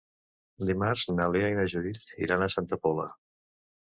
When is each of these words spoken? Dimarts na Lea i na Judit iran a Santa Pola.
Dimarts 0.69 1.03
na 1.17 1.27
Lea 1.35 1.51
i 1.53 1.57
na 1.59 1.65
Judit 1.73 2.13
iran 2.29 2.47
a 2.47 2.47
Santa 2.55 2.81
Pola. 2.87 3.07